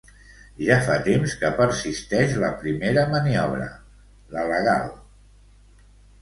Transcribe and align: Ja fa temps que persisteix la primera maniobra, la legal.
Ja 0.67 0.77
fa 0.85 0.93
temps 1.07 1.35
que 1.41 1.51
persisteix 1.59 2.33
la 2.45 2.49
primera 2.63 3.03
maniobra, 3.13 3.69
la 4.39 4.47
legal. 4.55 4.91